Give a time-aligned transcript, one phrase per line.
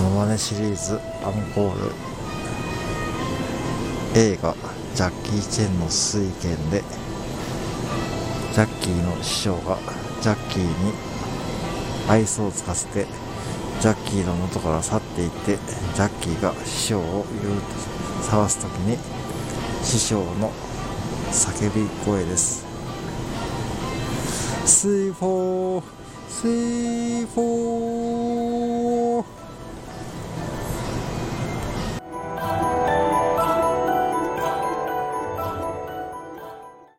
[0.00, 1.92] マネシリーズアンコール。
[4.14, 4.54] 映画
[4.94, 6.82] ジャッキー・チェンの水拳で
[8.54, 9.78] ジャッキーの師匠が
[10.22, 10.92] ジャッキーに
[12.08, 13.06] 愛想をつかせて
[13.80, 17.66] ジャッキーの元から去っていってジャッキーが師匠を言うと
[18.22, 18.96] 探す時に
[19.84, 20.50] 師匠の
[21.30, 22.64] 叫び声です。
[24.64, 25.82] スイフ